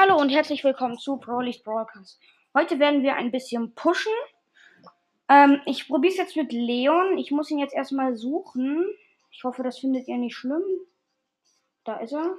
Hallo 0.00 0.16
und 0.16 0.28
herzlich 0.28 0.62
willkommen 0.62 0.96
zu 0.96 1.16
Brawley's 1.16 1.60
Broadcast. 1.60 2.20
Heute 2.54 2.78
werden 2.78 3.02
wir 3.02 3.16
ein 3.16 3.32
bisschen 3.32 3.74
pushen. 3.74 4.12
Ähm, 5.28 5.60
ich 5.66 5.88
probiere 5.88 6.12
es 6.12 6.18
jetzt 6.18 6.36
mit 6.36 6.52
Leon. 6.52 7.18
Ich 7.18 7.32
muss 7.32 7.50
ihn 7.50 7.58
jetzt 7.58 7.74
erstmal 7.74 8.14
suchen. 8.14 8.86
Ich 9.32 9.42
hoffe, 9.42 9.64
das 9.64 9.80
findet 9.80 10.06
ihr 10.06 10.16
nicht 10.16 10.36
schlimm. 10.36 10.62
Da 11.82 11.96
ist 11.96 12.12
er. 12.12 12.32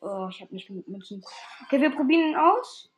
Oh, 0.00 0.26
ich 0.28 0.40
habe 0.40 0.52
nicht 0.52 0.66
genug 0.66 0.88
Münzen. 0.88 1.22
Okay, 1.64 1.80
wir 1.80 1.94
probieren 1.94 2.30
ihn 2.30 2.36
aus. 2.36 2.90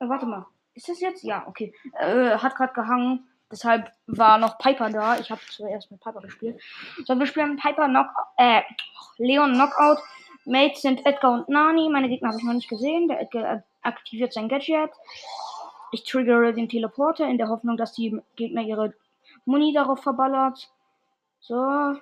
Äh, 0.00 0.08
warte 0.08 0.26
mal. 0.26 0.46
Ist 0.74 0.88
das 0.88 0.98
jetzt? 0.98 1.22
Ja, 1.22 1.46
okay. 1.46 1.72
Äh, 2.00 2.36
hat 2.36 2.56
gerade 2.56 2.72
gehangen. 2.72 3.28
Deshalb 3.48 3.92
war 4.08 4.38
noch 4.38 4.58
Piper 4.58 4.90
da. 4.90 5.20
Ich 5.20 5.30
habe 5.30 5.40
zuerst 5.48 5.88
mit 5.92 6.00
Piper 6.00 6.20
gespielt. 6.20 6.60
So, 7.04 7.16
wir 7.16 7.26
spielen 7.26 7.58
Piper 7.58 7.86
Knock 7.86 8.08
äh, 8.38 8.62
Leon 9.18 9.52
Knockout. 9.52 9.98
Mates 10.50 10.82
sind 10.82 11.06
Edgar 11.06 11.32
und 11.32 11.48
Nani. 11.48 11.88
Meine 11.88 12.08
Gegner 12.08 12.28
habe 12.28 12.38
ich 12.38 12.44
noch 12.44 12.52
nicht 12.52 12.68
gesehen. 12.68 13.06
Der 13.06 13.20
Edgar 13.20 13.62
aktiviert 13.82 14.32
sein 14.32 14.48
Gadget. 14.48 14.90
Ich 15.92 16.02
triggere 16.04 16.52
den 16.52 16.68
Teleporter 16.68 17.28
in 17.28 17.38
der 17.38 17.48
Hoffnung, 17.48 17.76
dass 17.76 17.92
die 17.92 18.20
Gegner 18.34 18.62
ihre 18.62 18.92
Muni 19.44 19.72
darauf 19.72 20.02
verballert. 20.02 20.68
So. 21.38 21.96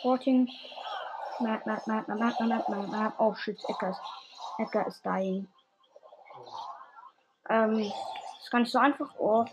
Porting. 0.00 0.48
Oh 3.18 3.34
shit, 3.34 3.58
Edgar 3.68 3.90
ist, 3.90 4.00
Edgar 4.58 4.86
ist 4.86 5.04
dying. 5.04 5.46
Ähm, 7.50 7.92
ist 8.40 8.50
gar 8.50 8.60
nicht 8.60 8.72
so 8.72 8.78
einfach. 8.78 9.10
Oh, 9.18 9.44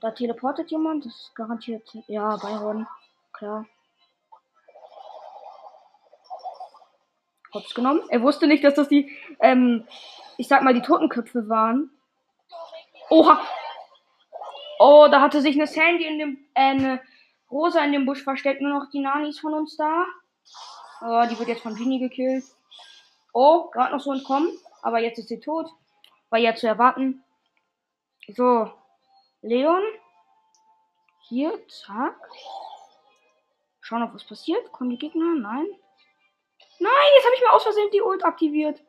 da 0.00 0.10
teleportet 0.10 0.70
jemand. 0.70 1.06
Das 1.06 1.14
ist 1.14 1.34
garantiert. 1.34 1.88
Ja, 2.08 2.36
Byron. 2.36 2.86
Klar. 3.32 3.64
Hops 7.52 7.74
genommen. 7.74 8.02
Er 8.08 8.22
wusste 8.22 8.46
nicht, 8.46 8.64
dass 8.64 8.74
das 8.74 8.88
die, 8.88 9.10
ähm, 9.40 9.86
ich 10.36 10.48
sag 10.48 10.62
mal, 10.62 10.74
die 10.74 10.82
Totenköpfe 10.82 11.48
waren. 11.48 11.90
Oha! 13.08 13.40
Oh, 14.78 15.08
da 15.10 15.20
hatte 15.20 15.42
sich 15.42 15.56
eine 15.56 15.66
Sandy 15.66 16.06
in 16.06 16.18
dem, 16.18 16.38
äh, 16.54 16.60
eine 16.60 17.00
Rosa 17.50 17.84
in 17.84 17.92
dem 17.92 18.06
Busch 18.06 18.22
versteckt. 18.22 18.62
Nur 18.62 18.72
noch 18.72 18.90
die 18.90 19.00
Nanis 19.00 19.40
von 19.40 19.52
uns 19.52 19.76
da. 19.76 20.06
Oh, 21.02 21.26
die 21.28 21.38
wird 21.38 21.48
jetzt 21.48 21.62
von 21.62 21.74
Genie 21.74 21.98
gekillt. 21.98 22.44
Oh, 23.32 23.68
gerade 23.70 23.92
noch 23.92 24.00
so 24.00 24.12
entkommen. 24.12 24.50
Aber 24.82 25.00
jetzt 25.00 25.18
ist 25.18 25.28
sie 25.28 25.40
tot. 25.40 25.68
War 26.30 26.38
ja 26.38 26.54
zu 26.54 26.66
erwarten. 26.66 27.22
So. 28.28 28.70
Leon. 29.42 29.82
Hier, 31.28 31.52
zack. 31.68 32.16
Schauen, 33.80 34.02
ob 34.02 34.14
was 34.14 34.24
passiert. 34.24 34.70
Kommen 34.72 34.90
die 34.90 34.98
Gegner? 34.98 35.34
Nein. 35.34 35.66
Nein, 36.80 37.10
jetzt 37.14 37.26
habe 37.26 37.34
ich 37.34 37.42
mir 37.42 37.52
aus 37.52 37.62
Versehen 37.62 37.90
die 37.92 38.00
Ult 38.00 38.24
aktiviert. 38.24 38.82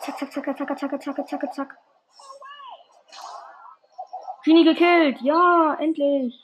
Zack, 0.00 0.18
zack, 0.18 0.32
zack, 0.32 0.56
zack, 0.56 0.78
zack, 0.78 1.02
zack, 1.02 1.28
zack, 1.28 1.54
zack. 1.54 1.78
Genie 4.44 4.64
gekillt. 4.64 5.20
Ja, 5.20 5.76
endlich. 5.80 6.40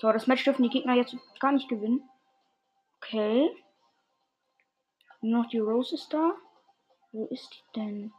So, 0.00 0.10
das 0.10 0.26
Match 0.26 0.44
dürfen 0.44 0.62
die 0.62 0.70
Gegner 0.70 0.94
jetzt 0.94 1.14
gar 1.38 1.52
nicht 1.52 1.68
gewinnen. 1.68 2.08
Okay. 2.96 3.50
Nur 5.20 5.42
noch 5.42 5.50
die 5.50 5.58
Rose 5.58 5.94
ist 5.94 6.12
da. 6.12 6.34
Wo 7.12 7.26
ist 7.26 7.54
die 7.54 7.80
denn? 7.80 8.14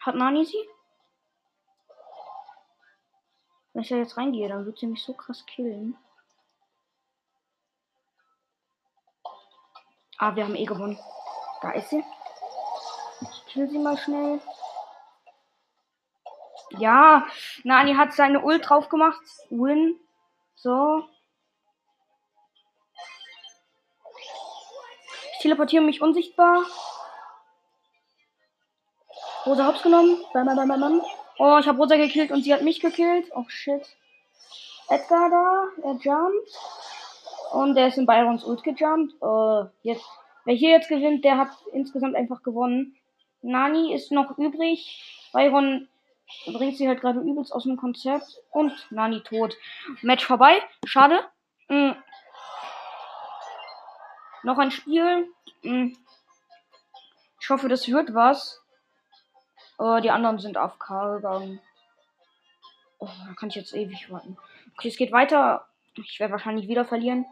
Hat 0.00 0.14
Nani 0.14 0.44
sie? 0.44 0.68
Wenn 3.78 3.84
ich 3.84 3.90
da 3.90 3.96
jetzt 3.96 4.16
reingehe, 4.16 4.48
dann 4.48 4.66
wird 4.66 4.76
sie 4.76 4.88
mich 4.88 5.04
so 5.04 5.14
krass 5.14 5.46
killen. 5.46 5.96
Ah, 10.18 10.34
wir 10.34 10.42
haben 10.42 10.56
eh 10.56 10.64
gewonnen. 10.64 10.98
Da 11.62 11.70
ist 11.70 11.90
sie. 11.90 12.04
Ich 13.20 13.46
kill 13.46 13.70
sie 13.70 13.78
mal 13.78 13.96
schnell. 13.96 14.40
Ja, 16.70 17.24
Nani 17.62 17.94
hat 17.94 18.14
seine 18.14 18.42
Ult 18.42 18.68
drauf 18.68 18.88
gemacht. 18.88 19.22
Win. 19.48 20.00
So. 20.56 21.08
Ich 25.34 25.38
teleportiere 25.42 25.84
mich 25.84 26.02
unsichtbar. 26.02 26.64
Rosa 29.46 29.68
Hops 29.68 29.84
genommen. 29.84 30.20
Bam, 30.32 30.46
bam, 30.46 30.66
bam, 30.66 30.80
bam. 30.80 31.02
Oh, 31.38 31.56
ich 31.60 31.68
habe 31.68 31.78
Rosa 31.78 31.96
gekillt 31.96 32.32
und 32.32 32.42
sie 32.42 32.52
hat 32.52 32.62
mich 32.62 32.80
gekillt. 32.80 33.30
Oh 33.34 33.44
shit. 33.48 33.82
Edgar 34.88 35.30
da, 35.30 35.88
er 35.88 35.94
jumpt. 36.00 36.50
Und 37.52 37.74
der 37.76 37.88
ist 37.88 37.98
in 37.98 38.06
Byrons 38.06 38.44
Ult 38.44 38.64
gejumpt. 38.64 39.14
Uh, 39.22 39.66
jetzt, 39.82 40.04
wer 40.44 40.54
hier 40.54 40.70
jetzt 40.70 40.88
gewinnt, 40.88 41.24
der 41.24 41.38
hat 41.38 41.50
insgesamt 41.72 42.16
einfach 42.16 42.42
gewonnen. 42.42 42.96
Nani 43.40 43.94
ist 43.94 44.10
noch 44.10 44.36
übrig. 44.36 45.30
Byron 45.32 45.88
bringt 46.46 46.76
sie 46.76 46.88
halt 46.88 47.00
gerade 47.00 47.20
übelst 47.20 47.52
aus 47.52 47.62
dem 47.62 47.76
Konzept. 47.76 48.40
Und 48.50 48.72
Nani 48.90 49.22
tot. 49.22 49.56
Match 50.02 50.26
vorbei. 50.26 50.60
Schade. 50.84 51.20
Mhm. 51.68 51.94
Noch 54.42 54.58
ein 54.58 54.72
Spiel. 54.72 55.28
Mhm. 55.62 55.96
Ich 57.40 57.50
hoffe, 57.50 57.68
das 57.68 57.88
wird 57.88 58.12
was. 58.12 58.60
Oh, 59.78 60.00
die 60.00 60.10
anderen 60.10 60.38
sind 60.38 60.56
AFK 60.56 61.16
gegangen. 61.16 61.60
Oh, 62.98 63.06
da 63.06 63.34
kann 63.34 63.48
ich 63.48 63.54
jetzt 63.54 63.74
ewig 63.74 64.10
warten. 64.10 64.36
Okay, 64.74 64.88
es 64.88 64.96
geht 64.96 65.12
weiter. 65.12 65.66
Ich 65.94 66.18
werde 66.18 66.32
wahrscheinlich 66.32 66.68
wieder 66.68 66.84
verlieren. 66.84 67.26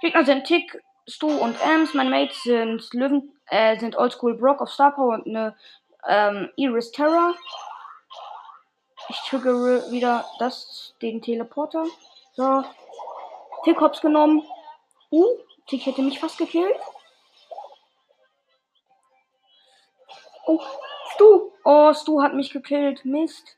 Gegner 0.00 0.24
sind 0.24 0.44
Tick, 0.44 0.82
Stu 1.08 1.28
und 1.28 1.60
Ems. 1.60 1.94
Meine 1.94 2.10
Mates 2.10 2.42
sind 2.44 2.94
Löwen, 2.94 3.32
äh, 3.46 3.76
sind 3.78 3.96
Oldschool 3.96 4.34
Brock 4.34 4.60
of 4.60 4.70
Star 4.70 4.92
Power 4.92 5.14
und 5.14 5.26
eine 5.26 5.56
ähm, 6.06 6.50
Iris 6.56 6.92
Terror. 6.92 7.34
Ich 9.08 9.18
triggere 9.28 9.90
wieder 9.90 10.24
das, 10.38 10.94
den 11.02 11.20
Teleporter. 11.20 11.84
So. 12.34 12.64
Tick 13.64 13.80
hops 13.80 14.00
genommen. 14.00 14.46
Uh, 15.10 15.26
Tick 15.66 15.84
hätte 15.84 16.02
mich 16.02 16.20
fast 16.20 16.38
gekillt. 16.38 16.76
Oh, 20.46 20.60
Stu. 21.14 21.49
Oh, 21.72 21.92
Stu 21.94 22.20
hat 22.20 22.34
mich 22.34 22.50
gekillt. 22.50 23.04
Mist. 23.04 23.56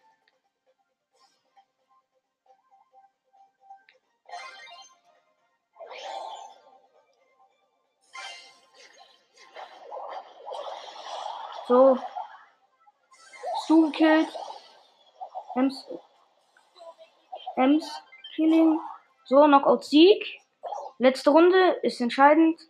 So. 11.67 11.97
Stu 13.65 13.87
gekillt. 13.87 14.29
Ems. 15.55 15.87
Ems. 17.56 18.03
Killing. 18.37 18.79
So, 19.25 19.47
Knockout 19.47 19.84
Sieg. 19.84 20.23
Letzte 20.99 21.31
Runde 21.31 21.79
ist 21.83 21.99
entscheidend. 22.03 22.61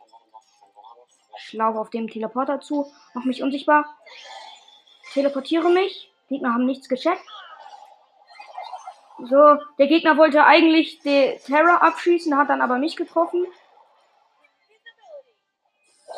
Ich 1.36 1.52
laufe 1.52 1.80
auf 1.80 1.90
dem 1.90 2.06
Teleporter 2.06 2.60
zu. 2.60 2.86
Mach 3.14 3.24
mich 3.24 3.42
unsichtbar. 3.42 3.86
Teleportiere 5.12 5.70
mich. 5.70 6.10
Gegner 6.28 6.54
haben 6.54 6.66
nichts 6.66 6.88
gecheckt. 6.88 7.22
So, 9.18 9.56
der 9.78 9.86
Gegner 9.86 10.16
wollte 10.16 10.44
eigentlich 10.44 10.98
die 11.00 11.38
Terror 11.44 11.82
abschießen, 11.82 12.36
hat 12.36 12.48
dann 12.48 12.60
aber 12.60 12.78
mich 12.78 12.96
getroffen. 12.96 13.46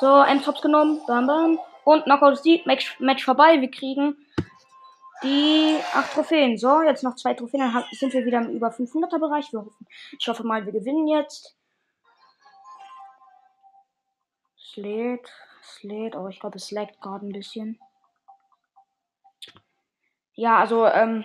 So, 0.01 0.23
Endtops 0.23 0.63
genommen. 0.63 1.03
Bam, 1.07 1.27
bam. 1.27 1.61
Und 1.85 2.05
Knockout 2.05 2.39
Sieg. 2.39 2.67
Match, 2.67 2.99
Match 3.01 3.25
vorbei. 3.25 3.61
Wir 3.61 3.71
kriegen 3.71 4.17
die 5.23 5.79
8 5.95 6.15
Trophäen. 6.15 6.57
So, 6.57 6.83
jetzt 6.83 7.03
noch 7.03 7.17
zwei 7.17 7.35
Trophäen. 7.35 7.73
Dann 7.73 7.85
sind 7.93 8.13
wir 8.13 8.25
wieder 8.25 8.39
im 8.39 8.51
über 8.51 8.69
500er 8.69 9.19
Bereich. 9.19 9.53
Wir 9.53 9.61
hoffen, 9.61 9.87
ich 10.19 10.29
hoffe 10.29 10.45
mal, 10.45 10.65
wir 10.65 10.73
gewinnen 10.73 11.07
jetzt. 11.07 11.57
Slate. 14.57 15.31
Slate. 15.63 16.19
Oh, 16.19 16.29
ich 16.29 16.41
glaube, 16.41 16.57
es 16.57 16.71
laggt 16.71 17.01
gerade 17.01 17.27
ein 17.27 17.33
bisschen. 17.33 17.79
Ja, 20.35 20.59
also, 20.59 20.87
ähm. 20.87 21.25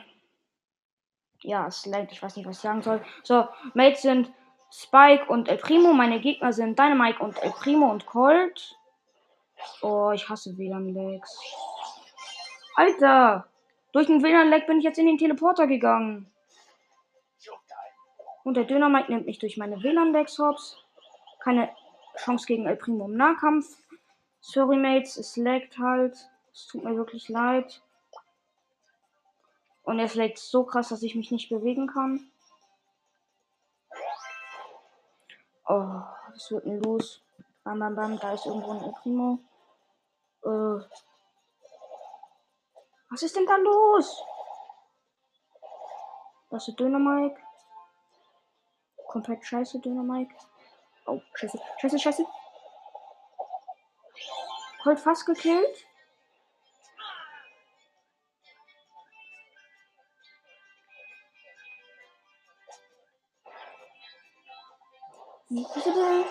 Ja, 1.42 1.68
es 1.68 1.86
laggt. 1.86 2.12
Ich 2.12 2.22
weiß 2.22 2.36
nicht, 2.36 2.48
was 2.48 2.58
ich 2.58 2.62
sagen 2.62 2.82
soll. 2.82 3.04
So, 3.24 3.48
Mates 3.74 4.02
sind 4.02 4.32
Spike 4.72 5.26
und 5.28 5.48
El 5.48 5.58
Primo. 5.58 5.94
Meine 5.94 6.20
Gegner 6.20 6.54
sind 6.54 6.78
Dynamite 6.78 7.20
und 7.20 7.42
El 7.42 7.52
Primo 7.52 7.90
und 7.90 8.06
Colt. 8.06 8.76
Oh, 9.82 10.12
ich 10.14 10.28
hasse 10.30 10.58
WLAN-Lags. 10.58 11.38
Alter! 12.76 13.48
Durch 13.92 14.08
den 14.08 14.22
WLAN-Lag 14.22 14.68
bin 14.68 14.78
ich 14.78 14.84
jetzt 14.84 15.00
in 15.00 15.08
den 15.08 15.18
Teleporter 15.18 15.68
gegangen. 15.68 16.32
Und 18.44 18.56
der 18.56 18.64
Dynamite 18.66 19.12
nimmt 19.12 19.26
mich 19.26 19.40
durch 19.40 19.58
meine 19.58 19.82
WLAN-Lags 19.82 20.40
hops. 20.40 20.78
Keine 21.40 21.70
Chance 22.18 22.46
gegen 22.46 22.68
El 22.68 22.78
Primo 22.78 23.06
im 23.06 23.16
Nahkampf. 23.16 23.78
Sorry, 24.42 24.78
Mates, 24.78 25.18
es 25.18 25.36
laggt 25.38 25.78
halt. 25.78 26.16
Es 26.54 26.68
tut 26.68 26.84
mir 26.84 26.96
wirklich 26.96 27.30
leid. 27.30 27.82
Und 29.90 30.00
es 30.00 30.14
laggt 30.14 30.38
so 30.38 30.66
krass, 30.66 30.90
dass 30.90 31.02
ich 31.02 31.16
mich 31.16 31.32
nicht 31.32 31.50
bewegen 31.50 31.88
kann. 31.88 32.32
Oh, 35.68 36.04
was 36.32 36.52
wird 36.52 36.64
denn 36.64 36.80
los? 36.84 37.24
Bam, 37.64 37.80
bam, 37.80 37.96
bam, 37.96 38.20
da 38.20 38.34
ist 38.34 38.46
irgendwo 38.46 38.74
ein 38.74 38.94
Primo. 39.02 39.40
Äh, 40.44 40.86
was 43.10 43.24
ist 43.24 43.36
denn 43.36 43.48
da 43.48 43.56
los? 43.56 44.24
Das 46.52 46.68
ist 46.68 46.80
Dynamike. 46.80 47.42
Komplett 49.08 49.44
scheiße 49.44 49.80
Dynamike. 49.80 50.36
Oh, 51.08 51.20
scheiße, 51.34 51.60
scheiße, 51.80 51.98
scheiße. 51.98 52.26
Colt 54.84 55.00
fast 55.00 55.26
gekillt. 55.26 55.89
Dynamite 65.50 66.30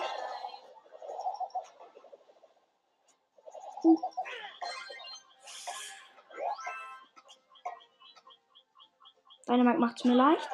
macht's 9.77 10.05
mir 10.05 10.13
leicht. 10.13 10.49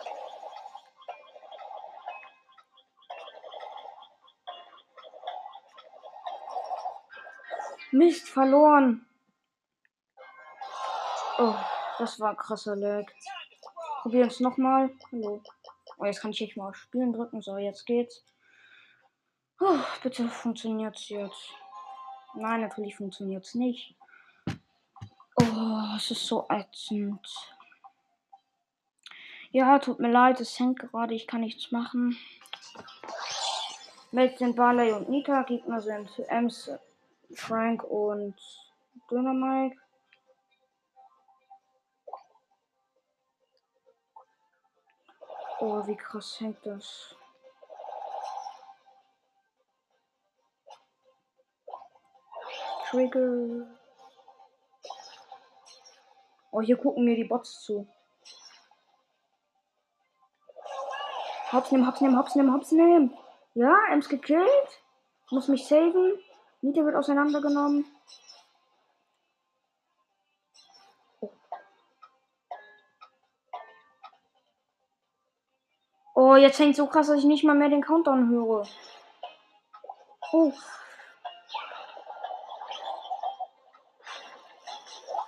Mist, 7.92 8.28
verloren. 8.28 9.08
Oh, 11.38 11.54
das 12.00 12.20
war 12.20 12.32
ein 12.32 12.38
krasser 12.38 12.76
Lag. 12.76 13.06
Probieren 14.02 14.30
es 14.30 14.40
nochmal. 14.40 14.90
Oh, 15.12 15.40
jetzt 16.04 16.22
kann 16.22 16.32
ich 16.32 16.42
nicht 16.42 16.58
mal 16.58 16.70
auf 16.70 16.76
Spielen 16.76 17.14
drücken. 17.14 17.44
So, 17.44 17.58
jetzt 17.58 17.86
geht's. 17.86 18.24
Oh, 19.68 19.80
bitte 20.04 20.28
funktioniert's 20.30 21.10
jetzt. 21.10 21.50
Nein, 22.36 22.62
natürlich 22.62 22.96
funktioniert's 22.96 23.56
nicht. 23.56 23.96
Oh, 25.42 25.96
es 25.98 26.12
ist 26.12 26.28
so 26.28 26.46
ätzend. 26.50 27.28
Ja, 29.50 29.80
tut 29.80 30.00
mir 30.00 30.12
leid, 30.12 30.40
es 30.40 30.60
hängt 30.60 30.78
gerade, 30.78 31.16
ich 31.16 31.26
kann 31.26 31.42
nichts 31.42 31.72
machen. 31.72 32.16
Meld 34.12 34.38
sind 34.38 34.56
Barley 34.56 34.92
und 34.92 35.10
Nita, 35.10 35.42
Gegner 35.42 35.82
sind 35.82 36.12
Ems, 36.28 36.70
Frank 37.34 37.84
und 37.84 38.36
Dynamite. 39.10 39.78
Oh, 45.60 45.88
wie 45.88 45.96
krass 45.96 46.40
hängt 46.40 46.64
das. 46.68 47.16
Trigger. 52.96 53.68
Oh, 56.52 56.62
hier 56.62 56.78
gucken 56.78 57.04
mir 57.04 57.18
die 57.18 57.26
Bots 57.26 57.62
zu. 57.62 57.86
Hops 61.52 61.72
nehmen, 61.72 61.86
hops 61.86 62.00
nehmen, 62.00 62.18
hops 62.18 62.36
nehmen, 62.36 62.54
hops 62.54 62.72
nehmen. 62.72 63.18
Ja, 63.54 63.76
Ems 63.92 64.08
gekillt. 64.08 64.82
Muss 65.30 65.50
mich 65.50 65.68
saven. 65.68 66.14
Nita 66.62 66.86
wird 66.86 66.96
auseinandergenommen. 66.96 67.86
Oh, 76.14 76.36
jetzt 76.36 76.60
hängt 76.60 76.78
so 76.78 76.88
krass, 76.88 77.08
dass 77.08 77.20
ich 77.20 77.26
nicht 77.26 77.44
mal 77.44 77.56
mehr 77.56 77.68
den 77.68 77.84
Countdown 77.84 78.30
höre. 78.30 78.66
Oh. 80.32 80.54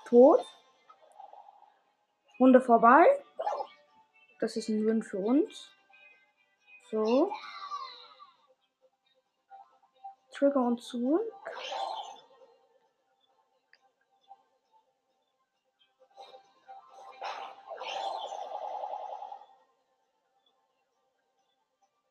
Tot. 0.08 0.40
Runde 2.40 2.62
vorbei. 2.62 3.06
Das 4.40 4.56
ist 4.56 4.70
ein 4.70 4.86
Win 4.86 5.04
für 5.04 5.18
uns. 5.18 5.70
So. 6.90 7.30
Trigger 10.32 10.62
und 10.62 10.82
zurück. 10.82 11.34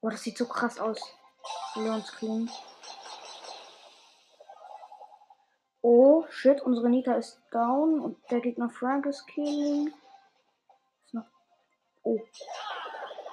Boah, 0.02 0.10
das 0.10 0.22
sieht 0.22 0.37
so 0.37 0.46
krass 0.46 0.78
aus. 0.78 1.00
Leons 1.76 2.12
Kling. 2.12 2.50
Oh, 5.88 6.26
shit, 6.30 6.60
unsere 6.62 6.90
Nita 6.90 7.14
ist 7.14 7.40
down 7.52 8.00
und 8.00 8.18
der 8.32 8.40
Gegner 8.40 8.68
Frank 8.68 9.06
ist 9.06 9.24
killing. 9.28 9.94
Ist 11.04 11.14
noch. 11.14 11.26
Oh. 12.02 12.18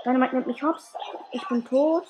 Dynamite 0.05 0.35
nimmt 0.35 0.45
mich 0.45 0.61
hops. 0.61 0.93
Ich 1.31 1.47
bin 1.47 1.65
tot. 1.65 2.05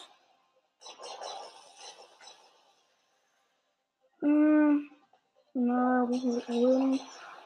Hm. 4.19 4.91
Na, 5.53 6.05
wohin? 6.09 6.99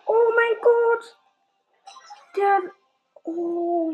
Oh 0.08 0.32
mein 0.36 0.62
Gott! 0.64 1.18
Der. 2.36 2.62
Oh. 3.26 3.94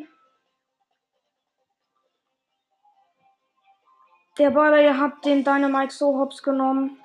Der 4.37 4.51
Baller 4.51 4.97
hat 4.97 5.25
den 5.25 5.43
Dynamite 5.43 5.93
so 5.93 6.17
hops 6.17 6.41
genommen. 6.41 7.02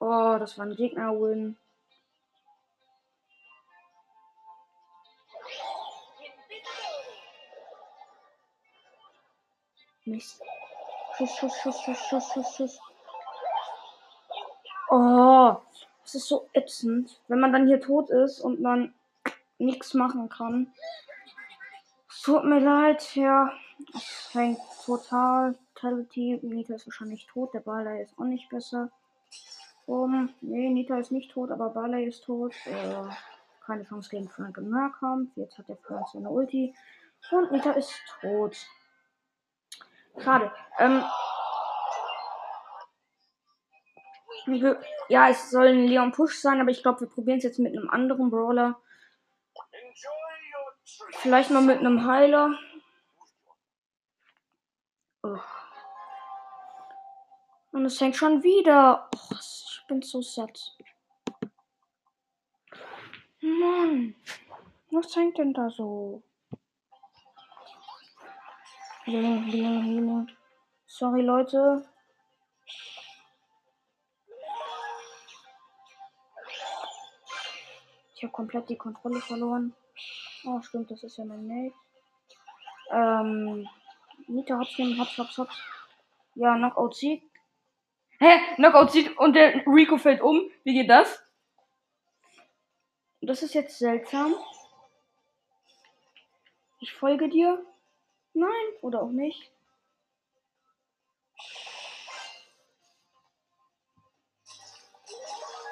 Oh, 0.00 0.36
das 0.38 0.56
war 0.58 0.66
ein 0.66 0.76
Gegner-Win. 0.76 1.56
Mist. 10.04 10.40
Schuss, 11.16 11.36
Schuss, 11.36 11.60
Schuss, 11.60 11.80
Schuss, 11.82 12.32
Schuss, 12.32 12.56
Schuss. 12.56 12.80
Oh, 14.90 15.56
das 16.02 16.14
ist 16.14 16.28
so 16.28 16.48
ätzend, 16.52 17.20
wenn 17.28 17.40
man 17.40 17.52
dann 17.52 17.66
hier 17.66 17.80
tot 17.80 18.08
ist 18.08 18.40
und 18.40 18.60
man 18.60 18.94
nichts 19.58 19.94
machen 19.94 20.28
kann. 20.28 20.72
Tut 22.22 22.44
mir 22.44 22.60
leid, 22.60 23.16
ja. 23.16 23.52
Es 23.94 24.30
hängt 24.32 24.60
total. 24.84 25.56
Fatality. 25.78 26.40
Nita 26.42 26.74
ist 26.74 26.86
wahrscheinlich 26.86 27.26
tot. 27.26 27.54
Der 27.54 27.60
Barley 27.60 28.02
ist 28.02 28.18
auch 28.18 28.24
nicht 28.24 28.48
besser. 28.48 28.90
Um, 29.88 30.28
nee, 30.42 30.68
Nita 30.68 30.98
ist 30.98 31.12
nicht 31.12 31.30
tot, 31.30 31.50
aber 31.50 31.70
Barley 31.70 32.04
ist 32.04 32.22
tot. 32.24 32.52
Äh, 32.66 33.04
keine 33.64 33.84
Chance 33.84 34.10
gegen 34.10 34.28
Frank 34.28 34.58
und 34.58 34.68
Nahkampf. 34.68 35.34
Jetzt 35.34 35.56
hat 35.56 35.66
der 35.66 35.78
Frank 35.78 36.06
seine 36.12 36.28
Ulti. 36.28 36.74
Und 37.30 37.50
Nita 37.50 37.70
ist 37.70 37.94
tot. 38.20 38.54
Schade. 40.18 40.52
Ähm, 40.78 41.02
ja, 45.08 45.30
es 45.30 45.50
soll 45.50 45.68
ein 45.68 45.86
Leon 45.86 46.12
Push 46.12 46.38
sein, 46.38 46.60
aber 46.60 46.70
ich 46.70 46.82
glaube, 46.82 47.00
wir 47.00 47.08
probieren 47.08 47.38
es 47.38 47.44
jetzt 47.44 47.58
mit 47.58 47.74
einem 47.74 47.88
anderen 47.88 48.28
Brawler. 48.28 48.78
Vielleicht 51.12 51.50
mal 51.50 51.62
mit 51.62 51.78
einem 51.78 52.04
Heiler. 52.04 52.58
Oh. 55.22 55.38
Und 57.78 57.84
es 57.84 58.00
hängt 58.00 58.16
schon 58.16 58.42
wieder. 58.42 59.08
Oh, 59.14 59.36
ich 59.38 59.84
bin 59.86 60.02
so 60.02 60.20
satt. 60.20 60.76
Mann. 63.40 64.16
Was 64.90 65.14
hängt 65.14 65.38
denn 65.38 65.54
da 65.54 65.70
so? 65.70 66.24
Sorry, 70.88 71.22
Leute. 71.22 71.88
Ich 78.16 78.24
habe 78.24 78.32
komplett 78.32 78.68
die 78.68 78.76
Kontrolle 78.76 79.20
verloren. 79.20 79.72
Oh, 80.44 80.60
stimmt, 80.62 80.90
das 80.90 81.04
ist 81.04 81.16
ja 81.16 81.24
mein 81.24 81.46
Mate. 81.46 81.76
Ähm, 82.90 83.68
Nita 84.26 84.58
hops 84.58 84.76
nehmen, 84.78 84.98
hops, 84.98 85.16
hops, 85.16 85.38
hops. 85.38 85.62
Ja, 86.34 86.56
Knockout-Sieg. 86.56 87.22
Hä? 88.20 88.54
Knockout-Sieg 88.56 89.18
und 89.20 89.34
der 89.34 89.64
Rico 89.66 89.96
fällt 89.96 90.20
um. 90.20 90.50
Wie 90.64 90.74
geht 90.74 90.90
das? 90.90 91.22
Das 93.20 93.42
ist 93.42 93.54
jetzt 93.54 93.78
seltsam. 93.78 94.34
Ich 96.80 96.92
folge 96.92 97.28
dir. 97.28 97.64
Nein, 98.34 98.50
oder 98.82 99.02
auch 99.02 99.10
nicht. 99.10 99.50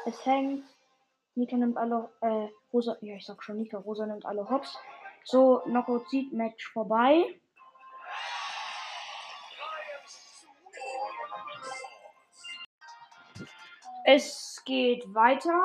Es 0.04 0.24
hängt. 0.24 0.64
Nika 1.34 1.56
nimmt 1.56 1.76
alle, 1.76 2.08
äh, 2.20 2.48
Rosa, 2.72 2.96
ja, 3.00 3.16
ich 3.16 3.26
sag 3.26 3.42
schon 3.42 3.58
Nika, 3.58 3.78
Rosa 3.78 4.06
nimmt 4.06 4.24
alle 4.24 4.48
Hops. 4.48 4.78
So, 5.24 5.60
Knockout 5.64 6.08
Seed 6.08 6.32
Match 6.32 6.68
vorbei. 6.72 7.40
Es 14.08 14.62
geht 14.64 15.02
weiter. 15.12 15.60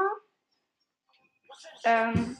Ähm. 1.84 2.36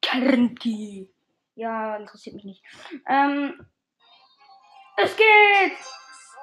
Karnki. 0.00 1.12
Ja, 1.56 1.96
interessiert 1.96 2.36
mich 2.36 2.44
nicht. 2.44 2.64
Ähm. 3.08 3.66
Es 4.96 5.16
geht! 5.16 5.76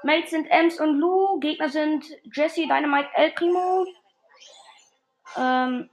Mates 0.03 0.31
sind 0.31 0.47
Ems 0.47 0.81
und 0.81 0.99
Lou. 0.99 1.39
Gegner 1.39 1.69
sind 1.69 2.05
Jesse, 2.33 2.63
Dynamite, 2.63 3.09
El 3.13 3.31
Primo. 3.31 3.85
Ähm. 5.37 5.89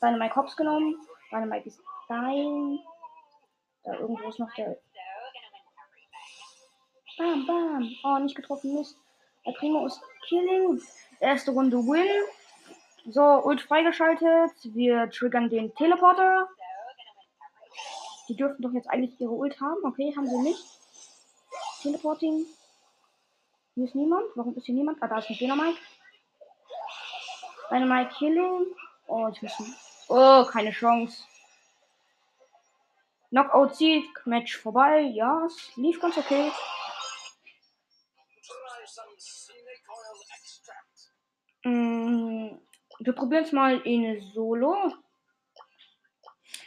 Dynamite 0.00 0.36
Hops 0.36 0.56
genommen. 0.56 1.04
Dynamite 1.32 1.66
ist 1.66 1.82
dein. 2.08 2.78
Da 3.82 3.94
irgendwo 3.94 4.28
ist 4.28 4.38
noch 4.38 4.54
der. 4.54 4.78
Bam, 7.18 7.46
bam. 7.46 7.94
Oh, 8.04 8.18
nicht 8.18 8.34
getroffen, 8.34 8.74
Mist. 8.74 8.96
El 9.44 9.52
Primo 9.54 9.86
ist 9.86 10.00
Killing. 10.28 10.80
Erste 11.20 11.50
Runde 11.50 11.78
Win. 11.78 12.08
So, 13.06 13.22
Ult 13.44 13.60
freigeschaltet. 13.60 14.52
Wir 14.62 15.10
triggern 15.10 15.50
den 15.50 15.74
Teleporter. 15.74 16.48
Die 18.28 18.36
dürften 18.36 18.62
doch 18.62 18.72
jetzt 18.72 18.88
eigentlich 18.88 19.20
ihre 19.20 19.32
Ult 19.32 19.60
haben. 19.60 19.84
Okay, 19.84 20.14
haben 20.16 20.26
sie 20.26 20.38
nicht. 20.38 20.64
Teleporting. 21.82 22.46
Hier 23.74 23.84
ist 23.84 23.94
niemand. 23.94 24.24
Warum 24.36 24.54
ist 24.56 24.66
hier 24.66 24.74
niemand? 24.74 25.02
Ah, 25.02 25.08
da 25.08 25.18
ist 25.18 25.28
ein 25.28 25.36
Dynamite. 25.36 25.78
Dynamite 27.70 28.14
Killing. 28.16 28.66
Oh, 29.06 29.28
ich 29.28 29.42
muss. 29.42 30.06
Oh, 30.08 30.44
keine 30.44 30.70
Chance. 30.70 31.24
Knockout 33.30 33.74
Sieg. 33.74 34.26
Match 34.26 34.56
vorbei. 34.58 35.00
Ja, 35.00 35.44
es 35.46 35.76
lief 35.76 36.00
ganz 36.00 36.16
okay. 36.16 36.52
Mm, 41.64 42.58
wir 43.00 43.12
probieren 43.12 43.44
es 43.44 43.52
mal 43.52 43.80
in 43.80 44.20
Solo. 44.32 44.92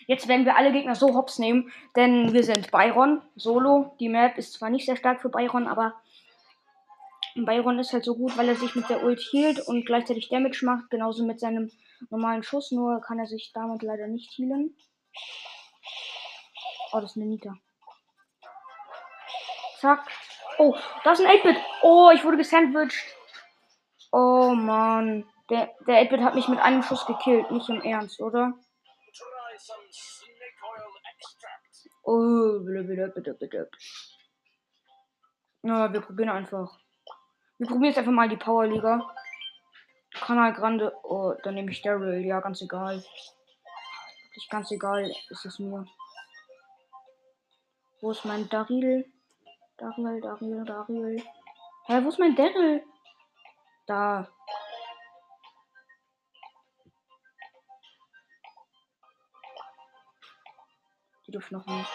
Jetzt 0.07 0.27
werden 0.27 0.45
wir 0.45 0.55
alle 0.55 0.71
Gegner 0.71 0.95
so 0.95 1.15
hops 1.15 1.39
nehmen, 1.39 1.71
denn 1.95 2.31
wir 2.33 2.43
sind 2.43 2.71
Byron, 2.71 3.21
Solo. 3.35 3.95
Die 3.99 4.09
Map 4.09 4.37
ist 4.37 4.53
zwar 4.53 4.69
nicht 4.69 4.85
sehr 4.85 4.95
stark 4.95 5.21
für 5.21 5.29
Byron, 5.29 5.67
aber 5.67 5.95
Byron 7.35 7.79
ist 7.79 7.91
halt 7.91 8.05
so 8.05 8.15
gut, 8.15 8.37
weil 8.37 8.47
er 8.47 8.55
sich 8.55 8.75
mit 8.75 8.89
der 8.89 9.03
Ult 9.03 9.19
hielt 9.19 9.59
und 9.59 9.85
gleichzeitig 9.85 10.29
Damage 10.29 10.65
macht, 10.65 10.89
genauso 10.89 11.25
mit 11.25 11.39
seinem 11.39 11.71
normalen 12.09 12.43
Schuss, 12.43 12.71
nur 12.71 13.01
kann 13.01 13.19
er 13.19 13.25
sich 13.25 13.51
damit 13.53 13.81
leider 13.81 14.07
nicht 14.07 14.31
healen. 14.37 14.77
Oh, 16.93 17.01
das 17.01 17.11
ist 17.11 17.17
eine 17.17 17.25
Nita. 17.25 17.53
Zack. 19.79 20.07
Oh, 20.57 20.75
da 21.03 21.11
ist 21.11 21.19
ein 21.19 21.27
8-Bit. 21.27 21.57
Oh, 21.81 22.11
ich 22.13 22.23
wurde 22.23 22.37
gesandwiched. 22.37 23.15
Oh 24.17 24.55
Mann. 24.55 25.29
Der, 25.49 25.75
der 25.85 26.01
8-Bit 26.05 26.21
hat 26.21 26.35
mich 26.35 26.47
mit 26.47 26.59
einem 26.59 26.81
Schuss 26.81 27.05
gekillt. 27.05 27.51
Nicht 27.51 27.67
im 27.67 27.81
Ernst, 27.81 28.21
oder? 28.21 28.53
Oh, 32.01 32.59
bitte, 32.63 33.11
bitte, 33.13 33.33
bitte. 33.33 33.69
Ja, 35.63 35.91
wir 35.91 35.99
probieren 35.99 36.29
einfach. 36.29 36.79
Wir 37.57 37.67
probieren 37.67 37.89
jetzt 37.89 37.97
einfach 37.97 38.13
mal 38.13 38.29
die 38.29 38.37
Powerliga. 38.37 39.05
Kanal 40.13 40.53
Grande. 40.53 40.95
Oh, 41.03 41.33
dann 41.43 41.55
nehme 41.55 41.71
ich 41.71 41.81
Daryl. 41.81 42.25
Ja, 42.25 42.39
ganz 42.39 42.61
egal. 42.61 43.03
Wirklich 44.29 44.49
ganz 44.49 44.71
egal 44.71 45.11
ist 45.29 45.45
es 45.45 45.59
mir. 45.59 45.85
Wo 47.99 48.11
ist 48.11 48.23
mein 48.23 48.47
Daryl? 48.47 49.11
Daryl, 49.75 50.21
Daryl, 50.21 50.63
Daryl. 50.63 51.21
Hä, 51.87 52.01
wo 52.01 52.07
ist 52.07 52.19
mein 52.19 52.37
Daryl? 52.37 52.81
Da. 53.87 54.27
Die 61.27 61.31
dürfen 61.31 61.57
noch 61.57 61.65
nicht. 61.65 61.89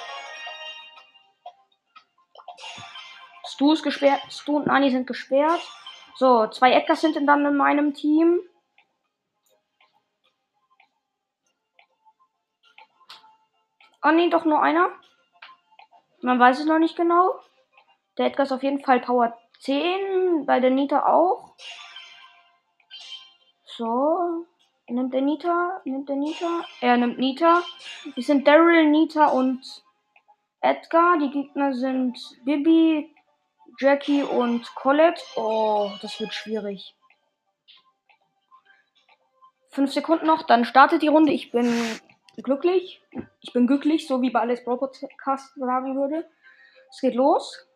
Stu 3.45 3.73
ist 3.73 3.83
gesperrt. 3.83 4.21
Stu 4.31 4.57
und 4.57 4.67
Nani 4.67 4.91
sind 4.91 5.07
gesperrt. 5.07 5.61
So, 6.17 6.47
zwei 6.49 6.73
Edgars 6.73 7.01
sind 7.01 7.17
dann 7.27 7.45
in 7.45 7.57
meinem 7.57 7.95
Team. 7.95 8.41
Oh 14.03 14.11
nee, 14.13 14.31
doch 14.31 14.45
nur 14.45 14.63
einer. 14.63 14.91
Man 16.23 16.39
weiß 16.39 16.61
es 16.61 16.67
noch 16.67 16.79
nicht 16.79 16.97
genau. 16.97 17.35
Der 18.17 18.27
Edgar 18.27 18.45
ist 18.45 18.53
auf 18.53 18.63
jeden 18.63 18.81
Fall 18.81 19.01
Power 19.01 19.39
10. 19.61 20.47
Bei 20.47 20.61
der 20.61 20.71
Nita 20.71 21.07
auch. 21.07 21.50
So. 23.81 24.45
Nimmt 24.91 25.15
der 25.15 25.23
Nita? 25.23 25.81
Nimmt 25.87 26.07
der 26.11 26.17
Nita? 26.17 26.67
Er 26.83 26.99
nimmt 26.99 27.19
Nita. 27.19 27.63
Wir 28.15 28.23
sind 28.23 28.47
Daryl, 28.47 28.91
Nita 28.91 29.29
und 29.29 29.65
Edgar. 30.61 31.17
Die 31.17 31.31
Gegner 31.31 31.73
sind 31.73 32.19
Bibi, 32.45 33.11
Jackie 33.79 34.23
und 34.23 34.75
Colette. 34.75 35.23
Oh, 35.37 35.91
das 36.03 36.21
wird 36.21 36.35
schwierig. 36.35 36.95
Fünf 39.71 39.91
Sekunden 39.95 40.27
noch, 40.27 40.43
dann 40.43 40.67
startet 40.67 41.01
die 41.01 41.09
Runde. 41.09 41.33
Ich 41.33 41.51
bin 41.51 41.73
glücklich. 42.43 43.01
Ich 43.41 43.55
bin 43.55 43.67
glücklich, 43.67 44.07
so 44.07 44.21
wie 44.21 44.29
bei 44.29 44.41
Alex 44.41 44.63
Bro 44.63 44.77
Podcast 44.77 45.55
sagen 45.55 45.97
würde. 45.97 46.29
Es 46.91 47.01
geht 47.01 47.15
los. 47.15 47.67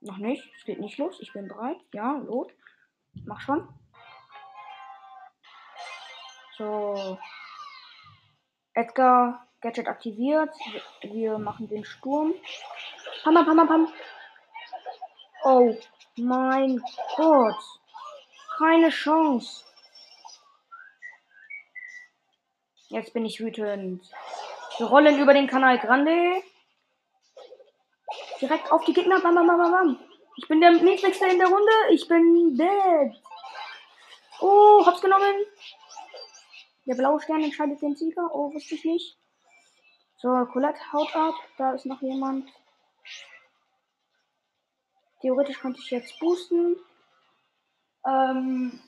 Noch 0.00 0.16
nicht. 0.16 0.42
Es 0.58 0.64
geht 0.64 0.80
nicht 0.80 0.98
los. 0.98 1.18
Ich 1.20 1.32
bin 1.32 1.46
bereit. 1.46 1.78
Ja, 1.92 2.16
los. 2.26 2.48
Mach 3.24 3.40
schon. 3.40 3.68
So. 6.58 7.18
Edgar, 8.74 9.46
Gadget 9.60 9.88
aktiviert. 9.88 10.54
Wir 11.02 11.38
machen 11.38 11.68
den 11.68 11.84
Sturm. 11.84 12.34
Pam, 13.24 13.34
pam, 13.34 13.56
pam, 13.56 13.68
pam. 13.68 13.92
Oh 15.44 15.76
mein 16.16 16.82
Gott. 17.16 17.62
Keine 18.58 18.90
Chance. 18.90 19.64
Jetzt 22.88 23.12
bin 23.12 23.24
ich 23.24 23.40
wütend. 23.40 24.08
Wir 24.78 24.86
rollen 24.86 25.18
über 25.18 25.34
den 25.34 25.46
Kanal 25.46 25.78
Grande. 25.78 26.42
Direkt 28.40 28.70
auf 28.70 28.84
die 28.84 28.92
Gegner. 28.92 29.20
Bam, 29.20 29.34
bam, 29.34 29.46
bam, 29.46 29.58
bam. 29.58 29.98
Ich 30.36 30.48
bin 30.48 30.60
der 30.60 30.72
niedrigste 30.72 31.26
in 31.26 31.38
der 31.38 31.48
Runde. 31.48 31.72
Ich 31.90 32.06
bin 32.08 32.56
dead. 32.56 33.22
Oh, 34.40 34.84
hab's 34.84 35.00
genommen. 35.00 35.46
Der 36.84 36.94
blaue 36.94 37.20
Stern 37.20 37.42
entscheidet 37.42 37.80
den 37.80 37.96
Sieger. 37.96 38.28
Oh, 38.32 38.52
wusste 38.52 38.74
ich 38.74 38.84
nicht. 38.84 39.18
So, 40.18 40.28
Colette 40.52 40.80
haut 40.92 41.14
ab. 41.16 41.34
Da 41.56 41.72
ist 41.72 41.86
noch 41.86 42.02
jemand. 42.02 42.48
Theoretisch 45.20 45.58
könnte 45.58 45.80
ich 45.80 45.90
jetzt 45.90 46.18
boosten. 46.20 46.76
Ähm, 48.06 48.80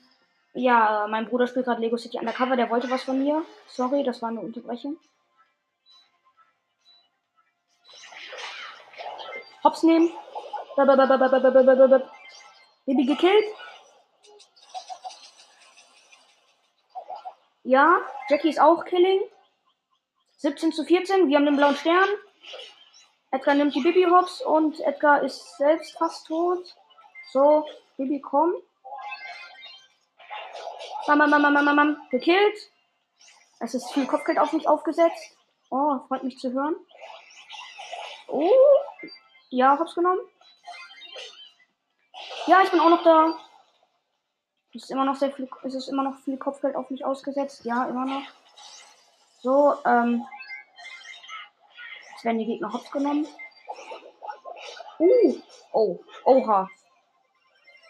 ja, 0.53 1.07
mein 1.09 1.27
Bruder 1.27 1.47
spielt 1.47 1.65
gerade 1.65 1.81
Lego 1.81 1.97
City 1.97 2.19
Undercover. 2.19 2.55
Der 2.55 2.69
wollte 2.69 2.89
was 2.89 3.03
von 3.03 3.19
mir. 3.19 3.43
Sorry, 3.67 4.03
das 4.03 4.21
war 4.21 4.29
eine 4.29 4.41
Unterbrechung. 4.41 4.97
Hops 9.63 9.83
nehmen. 9.83 10.11
Baby 12.85 13.05
gekillt. 13.05 13.45
Ja, 17.63 17.99
Jackie 18.29 18.49
ist 18.49 18.61
auch 18.61 18.85
Killing. 18.85 19.21
17 20.37 20.71
zu 20.71 20.85
14. 20.85 21.27
Wir 21.27 21.37
haben 21.37 21.45
den 21.45 21.57
blauen 21.57 21.75
Stern. 21.75 22.07
Edgar 23.31 23.55
nimmt 23.55 23.75
die 23.75 23.81
Bibi 23.81 24.05
Hops 24.05 24.41
und 24.41 24.79
Edgar 24.79 25.21
ist 25.21 25.57
selbst 25.57 25.97
fast 25.97 26.27
tot. 26.27 26.75
So, 27.31 27.65
Bibi 27.97 28.21
komm. 28.21 28.53
Bam, 31.05 31.19
bam, 31.19 31.29
bam, 31.29 31.53
bam, 31.53 31.75
bam. 31.75 31.97
Gekillt. 32.09 32.57
Es 33.59 33.75
ist 33.75 33.91
viel 33.91 34.07
Kopfgeld 34.07 34.39
auf 34.39 34.53
mich 34.53 34.67
aufgesetzt. 34.67 35.35
Oh, 35.69 35.99
freut 36.07 36.23
mich 36.23 36.39
zu 36.39 36.53
hören. 36.53 36.75
Oh. 38.27 38.49
Ja, 39.49 39.77
hab's 39.77 39.93
genommen. 39.93 40.21
Ja, 42.49 42.63
ich 42.63 42.71
bin 42.71 42.79
auch 42.79 42.89
noch 42.89 43.03
da. 43.03 43.37
Es 44.73 44.81
ist 44.81 44.89
immer 44.89 45.05
noch 45.05 45.15
sehr 45.15 45.31
viel, 45.31 45.47
es 45.61 45.75
ist 45.75 45.87
immer 45.87 46.01
noch 46.01 46.17
viel 46.21 46.35
Kopfgeld 46.35 46.75
auf 46.75 46.89
mich 46.89 47.05
ausgesetzt. 47.05 47.63
Ja, 47.63 47.85
immer 47.85 48.07
noch. 48.07 48.23
So, 49.41 49.75
ähm. 49.85 50.25
Jetzt 52.09 52.25
werden 52.25 52.39
die 52.39 52.47
Gegner 52.47 52.73
hops 52.73 52.89
genommen. 52.89 53.27
Uh, 54.97 55.35
oh, 55.73 55.99
oha. 56.25 56.67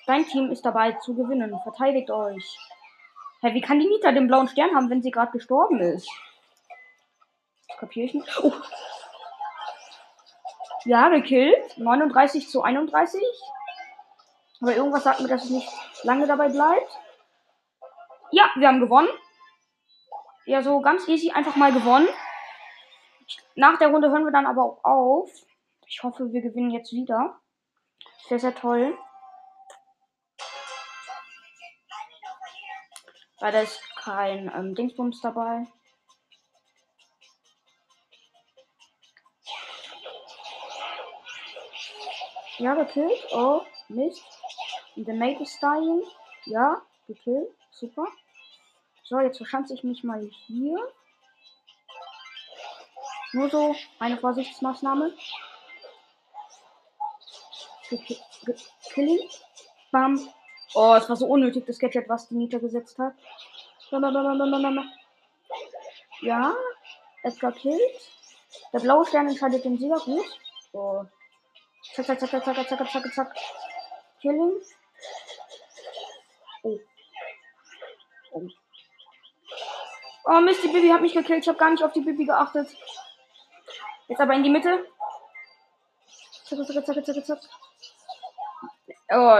Dein 0.05 0.25
Team 0.25 0.51
ist 0.51 0.65
dabei 0.65 0.91
zu 0.91 1.15
gewinnen. 1.15 1.57
Verteidigt 1.63 2.11
euch. 2.11 2.57
Hä, 3.39 3.53
wie 3.53 3.61
kann 3.61 3.79
die 3.79 3.87
Nita 3.87 4.11
den 4.11 4.27
blauen 4.27 4.49
Stern 4.49 4.75
haben, 4.75 4.89
wenn 4.89 5.01
sie 5.01 5.11
gerade 5.11 5.31
gestorben 5.31 5.79
ist? 5.79 6.09
Das 7.69 7.77
kapiere 7.77 8.07
ich 8.07 8.13
nicht. 8.13 8.43
Oh. 8.43 8.51
Ja, 10.83 11.07
gekillt. 11.07 11.77
39 11.77 12.49
zu 12.49 12.61
31. 12.61 13.23
Aber 14.61 14.75
irgendwas 14.75 15.03
sagt 15.03 15.21
mir, 15.21 15.27
dass 15.27 15.45
es 15.45 15.49
nicht 15.49 15.69
lange 16.03 16.27
dabei 16.27 16.49
bleibt. 16.49 16.99
Ja, 18.31 18.49
wir 18.55 18.67
haben 18.67 18.79
gewonnen. 18.79 19.09
Ja, 20.45 20.61
so 20.61 20.81
ganz 20.81 21.07
easy 21.07 21.31
einfach 21.31 21.55
mal 21.55 21.71
gewonnen. 21.71 22.07
Nach 23.55 23.77
der 23.77 23.89
Runde 23.89 24.09
hören 24.09 24.25
wir 24.25 24.31
dann 24.31 24.45
aber 24.45 24.63
auch 24.63 24.83
auf. 24.83 25.31
Ich 25.87 26.03
hoffe, 26.03 26.31
wir 26.31 26.41
gewinnen 26.41 26.71
jetzt 26.71 26.91
wieder. 26.91 27.39
Sehr, 28.27 28.39
sehr 28.39 28.55
toll. 28.55 28.97
Weil 33.39 33.51
da 33.53 33.61
ist 33.61 33.81
kein 33.95 34.51
ähm, 34.53 34.75
Dingsbums 34.75 35.21
dabei. 35.21 35.65
Ja, 42.57 42.75
gekillt. 42.75 43.27
Oh, 43.31 43.61
Mist. 43.87 44.38
Und 44.96 45.08
der 45.08 45.15
Mate 45.15 45.43
ist 45.43 45.62
dying. 45.62 46.03
Ja, 46.46 46.81
gekillt. 47.08 47.50
Super. 47.72 48.08
So, 49.03 49.19
jetzt 49.19 49.38
verschanze 49.38 49.74
ich 49.74 49.84
mich 49.84 50.03
mal 50.03 50.22
hier. 50.48 50.77
Nur 53.34 53.50
so 53.50 53.75
eine 54.00 54.17
Vorsichtsmaßnahme. 54.17 55.13
Killing. 58.93 59.29
Bam. 59.91 60.29
Oh, 60.75 60.93
es 60.96 61.10
war 61.10 61.15
so 61.15 61.25
unnötig, 61.25 61.65
das 61.65 61.79
Gadget, 61.79 62.08
was 62.08 62.27
die 62.27 62.36
Nita 62.36 62.60
gesetzt 62.60 63.00
hat. 63.00 63.13
Ja, 66.22 66.55
Edgar 67.24 67.51
killt. 67.53 67.81
Der 68.72 68.79
blaue 68.79 69.05
Stern 69.05 69.29
entscheidet 69.29 69.65
den 69.65 69.77
Sieger 69.77 70.00
gut. 70.00 70.25
Oh. 70.74 71.05
Zack, 71.96 72.05
zack, 72.05 72.19
zack, 72.19 72.29
zack, 72.29 72.43
zack, 72.43 72.67
zack, 72.67 72.91
zack, 72.91 73.13
zack. 73.13 73.36
Killing. 74.22 74.62
Oh. 78.31 78.48
Oh 80.25 80.41
Mist, 80.41 80.63
die 80.63 80.67
Bibi 80.67 80.89
hat 80.89 81.01
mich 81.01 81.13
gekillt. 81.13 81.43
Ich 81.43 81.48
habe 81.48 81.57
gar 81.57 81.71
nicht 81.71 81.83
auf 81.83 81.93
die 81.93 82.01
Bibi 82.01 82.25
geachtet. 82.25 82.67
Jetzt 84.07 84.21
aber 84.21 84.33
in 84.33 84.43
die 84.43 84.50
Mitte. 84.50 84.86
Zack, 86.45 86.65
zack, 86.65 86.86
zack, 86.86 87.05
zack, 87.05 87.25
zack. 87.25 87.39
Oh, 89.12 89.38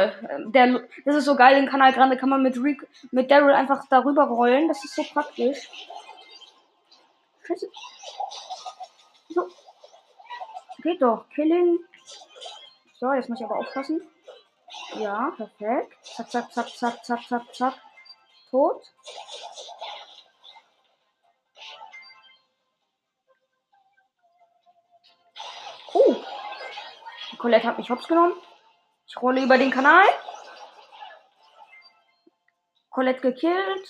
der, 0.52 0.88
das 1.06 1.16
ist 1.16 1.26
so 1.26 1.36
geil, 1.36 1.56
den 1.56 1.70
Kanal 1.70 1.94
Grande 1.94 2.18
kann 2.18 2.30
man 2.30 2.42
mit, 2.42 2.58
Rick, 2.58 2.88
mit 3.12 3.30
Daryl 3.30 3.54
einfach 3.54 3.86
darüber 3.90 4.24
rollen. 4.24 4.68
Das 4.68 4.84
ist 4.84 4.96
so 4.96 5.04
praktisch. 5.04 5.70
Scheiße. 7.46 7.70
So. 9.30 9.48
Geht 10.82 11.02
doch. 11.02 11.30
Killing. 11.30 11.80
So, 12.96 13.14
jetzt 13.14 13.30
muss 13.30 13.40
ich 13.40 13.46
aber 13.46 13.58
aufpassen. 13.58 14.02
Ja, 14.96 15.32
perfekt. 15.38 15.98
Zack, 16.04 16.32
zack, 16.32 16.52
zack, 16.52 16.70
zack, 16.70 17.06
zack, 17.06 17.28
zack, 17.28 17.56
zack. 17.56 17.74
Tot. 18.50 18.84
Oh. 25.94 26.16
Die 27.32 27.38
Colette 27.38 27.68
hat 27.68 27.78
mich 27.78 27.90
hops 27.90 28.08
genommen. 28.08 28.36
Ich 29.08 29.22
rolle 29.22 29.44
über 29.44 29.58
den 29.58 29.72
Kanal. 29.72 30.08
Colette 32.90 33.22
gekillt. 33.22 33.90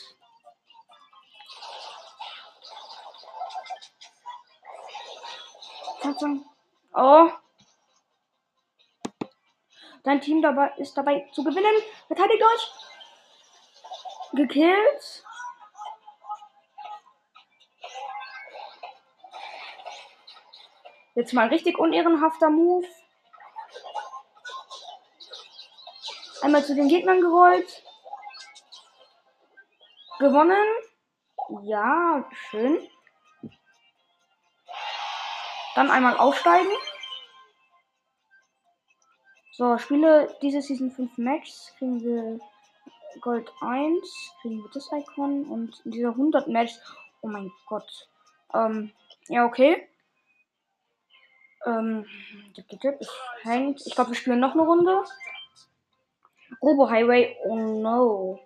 Oh. 6.93 7.31
Dein 10.03 10.21
Team 10.21 10.41
dabei 10.41 10.73
ist 10.77 10.97
dabei 10.97 11.29
zu 11.33 11.43
gewinnen. 11.43 11.83
Verteidigt 12.07 12.43
euch. 12.43 12.78
Gekillt. 14.33 15.23
Jetzt 21.15 21.33
mal 21.33 21.47
richtig 21.47 21.77
unehrenhafter 21.77 22.49
Move. 22.49 22.87
Einmal 26.41 26.63
zu 26.63 26.75
den 26.75 26.87
Gegnern 26.87 27.19
gerollt. 27.19 27.83
Gewonnen. 30.19 30.67
Ja, 31.63 32.29
schön. 32.31 32.87
Dann 35.75 35.91
einmal 35.91 36.17
aufsteigen. 36.17 36.71
So, 39.51 39.77
Spiele 39.77 40.33
diese 40.41 40.61
Season 40.61 40.91
5 40.91 41.17
Matches 41.17 41.73
kriegen 41.77 42.01
wir 42.01 42.39
Gold 43.21 43.51
1, 43.61 44.33
kriegen 44.41 44.63
wir 44.63 44.69
das 44.73 44.89
Icon 44.91 45.45
und 45.45 45.81
diese 45.83 46.09
100 46.09 46.47
Matches. 46.47 46.81
Oh 47.21 47.27
mein 47.27 47.51
Gott. 47.67 48.09
Ähm, 48.53 48.91
ja, 49.27 49.45
okay. 49.45 49.87
Ähm, 51.65 52.05
es 52.55 53.09
hängt. 53.41 53.85
Ich 53.85 53.93
glaube, 53.95 54.11
wir 54.11 54.15
spielen 54.15 54.39
noch 54.39 54.53
eine 54.53 54.61
Runde. 54.61 55.03
Robo 56.61 56.89
Highway. 56.89 57.37
Oh 57.43 57.55
no. 57.55 58.39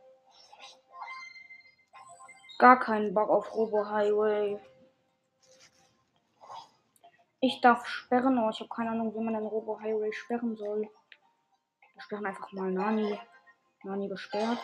Gar 2.58 2.80
keinen 2.80 3.14
Bock 3.14 3.30
auf 3.30 3.54
Robo 3.56 3.88
Highway. 3.88 4.60
Ich 7.40 7.60
darf 7.60 7.86
sperren, 7.86 8.38
aber 8.38 8.52
ich 8.52 8.60
habe 8.62 8.70
keine 8.70 8.92
Ahnung, 8.92 9.14
wie 9.14 9.20
man 9.20 9.34
den 9.34 9.46
Robo 9.46 9.80
Highway 9.80 10.14
sperren 10.14 10.56
soll. 10.56 10.90
Wir 11.94 12.02
sperren 12.02 12.26
einfach 12.26 12.52
mal 12.54 12.72
Nani. 12.72 13.20
Nani 13.84 14.08
gesperrt. 14.08 14.60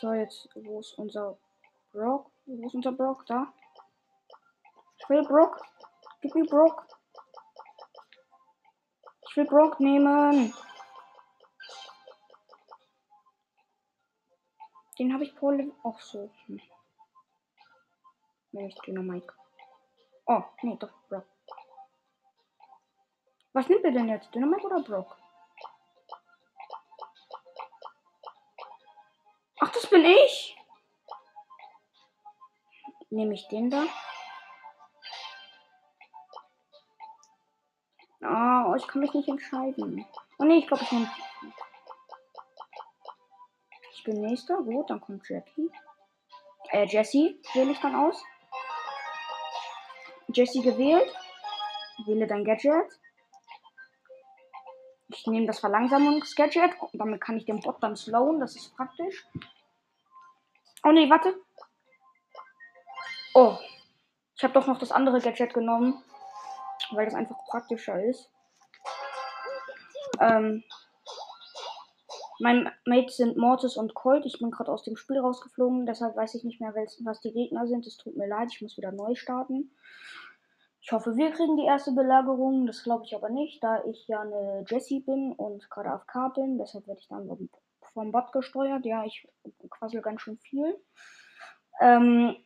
So, 0.00 0.12
jetzt, 0.12 0.48
wo 0.54 0.80
ist 0.80 0.96
unser 0.98 1.36
Brock? 1.92 2.30
Wo 2.46 2.66
ist 2.66 2.74
unser 2.74 2.92
Brock? 2.92 3.26
Da. 3.26 3.52
Ich 4.98 5.08
will 5.08 5.24
Brock. 5.24 5.60
Gib 6.20 6.34
mir 6.34 6.44
Brock. 6.44 6.86
Ich 9.28 9.36
will 9.36 9.46
Brock 9.46 9.80
nehmen. 9.80 10.54
Den 14.98 15.12
habe 15.12 15.24
ich 15.24 15.34
Paul 15.34 15.72
auch 15.82 16.00
so. 16.00 16.30
Hm. 16.46 16.60
Nee, 18.52 18.68
ich 18.68 18.74
Dynamite. 18.86 19.32
Oh, 20.26 20.42
nee, 20.62 20.76
doch, 20.76 20.92
Brock. 21.08 21.26
Was 23.52 23.68
nimmt 23.68 23.84
er 23.84 23.92
denn 23.92 24.08
jetzt? 24.08 24.34
Dynamite 24.34 24.66
oder 24.66 24.82
Brock? 24.82 25.16
Bin 29.96 30.04
ich. 30.04 30.56
Nehme 33.08 33.34
ich 33.34 33.48
den 33.48 33.70
da? 33.70 33.84
Oh, 38.20 38.74
ich 38.74 38.86
kann 38.86 39.00
mich 39.00 39.14
nicht 39.14 39.28
entscheiden. 39.28 40.04
Oh 40.38 40.44
nee, 40.44 40.58
ich 40.58 40.66
glaube, 40.66 40.82
ich 40.82 40.92
nehme. 40.92 41.10
Ich 43.92 44.04
bin 44.04 44.20
nächster. 44.20 44.56
Gut, 44.58 44.90
dann 44.90 45.00
kommt 45.00 45.26
Jackie. 45.28 45.70
Äh, 46.70 46.86
Jessie 46.86 47.40
wähle 47.54 47.72
ich 47.72 47.80
dann 47.80 47.94
aus. 47.94 48.22
Jessie 50.28 50.62
gewählt. 50.62 51.10
Wähle 52.04 52.26
dein 52.26 52.44
Gadget. 52.44 53.00
Ich 55.08 55.26
nehme 55.26 55.46
das 55.46 55.60
Verlangsamungsgadget 55.60 56.72
damit 56.92 57.20
kann 57.20 57.38
ich 57.38 57.46
den 57.46 57.60
Bot 57.60 57.76
dann 57.80 57.96
slowen. 57.96 58.40
Das 58.40 58.56
ist 58.56 58.76
praktisch. 58.76 59.24
Oh 60.84 60.92
nee, 60.92 61.08
warte. 61.10 61.34
Oh. 63.34 63.56
Ich 64.36 64.44
habe 64.44 64.54
doch 64.54 64.66
noch 64.66 64.78
das 64.78 64.92
andere 64.92 65.20
Gadget 65.20 65.54
genommen 65.54 66.02
weil 66.90 67.06
das 67.06 67.14
einfach 67.14 67.36
praktischer 67.46 68.02
ist. 68.02 68.30
Ähm, 70.20 70.62
mein 72.38 72.70
Mates 72.84 73.16
sind 73.16 73.36
Mortis 73.36 73.76
und 73.76 73.94
Colt. 73.94 74.26
Ich 74.26 74.38
bin 74.38 74.50
gerade 74.50 74.70
aus 74.70 74.82
dem 74.82 74.96
Spiel 74.96 75.18
rausgeflogen, 75.18 75.86
deshalb 75.86 76.16
weiß 76.16 76.34
ich 76.34 76.44
nicht 76.44 76.60
mehr, 76.60 76.74
was 76.74 77.20
die 77.20 77.32
Gegner 77.32 77.66
sind. 77.66 77.86
Es 77.86 77.96
tut 77.96 78.16
mir 78.16 78.28
leid, 78.28 78.48
ich 78.52 78.62
muss 78.62 78.76
wieder 78.76 78.92
neu 78.92 79.14
starten. 79.14 79.70
Ich 80.80 80.92
hoffe, 80.92 81.16
wir 81.16 81.32
kriegen 81.32 81.56
die 81.56 81.64
erste 81.64 81.92
Belagerung. 81.92 82.66
Das 82.66 82.84
glaube 82.84 83.04
ich 83.04 83.16
aber 83.16 83.30
nicht, 83.30 83.64
da 83.64 83.82
ich 83.84 84.06
ja 84.06 84.20
eine 84.20 84.64
Jessie 84.68 85.00
bin 85.00 85.32
und 85.32 85.68
gerade 85.70 85.92
auf 85.92 86.06
K 86.06 86.28
bin. 86.28 86.58
Deshalb 86.58 86.86
werde 86.86 87.00
ich 87.00 87.08
dann 87.08 87.26
vom 87.96 88.12
Bot 88.12 88.30
gesteuert. 88.30 88.84
Ja, 88.84 89.04
ich 89.04 89.26
quasi 89.70 89.98
ganz 90.02 90.20
schön 90.20 90.36
viel. 90.38 90.78
Ähm, 91.80 92.36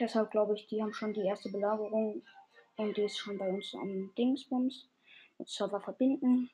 deshalb 0.00 0.32
glaube 0.32 0.54
ich, 0.54 0.66
die 0.66 0.82
haben 0.82 0.92
schon 0.92 1.14
die 1.14 1.24
erste 1.24 1.48
Belagerung. 1.50 2.22
Und 2.76 2.96
die 2.96 3.02
ist 3.02 3.18
schon 3.18 3.38
bei 3.38 3.48
uns 3.48 3.72
am 3.74 4.12
Dingsbums. 4.18 4.90
Mit 5.38 5.48
Server 5.48 5.80
verbinden. 5.80 6.50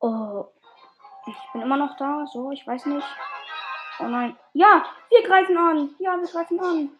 Oh. 0.00 0.46
Ich 1.26 1.52
bin 1.52 1.62
immer 1.62 1.76
noch 1.76 1.96
da. 1.96 2.24
So, 2.32 2.52
ich 2.52 2.64
weiß 2.64 2.86
nicht. 2.86 3.06
Oh 3.98 4.04
nein. 4.04 4.36
Ja, 4.52 4.84
wir 5.10 5.22
greifen 5.24 5.56
an. 5.56 5.96
Ja, 5.98 6.16
wir 6.16 6.28
greifen 6.28 6.60
an. 6.60 6.90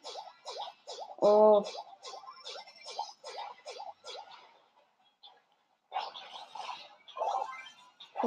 Oh. 1.18 1.64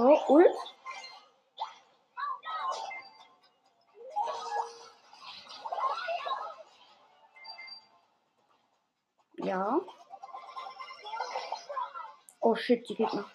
So, 0.02 0.20
Ult. 0.30 0.58
Ja. 9.36 9.80
Oh 12.40 12.56
shit, 12.56 12.90
die 12.90 12.96
Gegner. 12.96 13.30